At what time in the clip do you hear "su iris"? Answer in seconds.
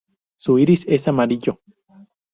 0.35-0.83